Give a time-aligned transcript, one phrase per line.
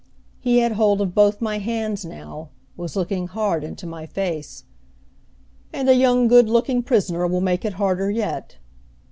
[0.39, 4.63] He had hold of both my hands now, was looking hard into my face.
[5.71, 8.57] "And a young good looking prisoner will make it harder yet."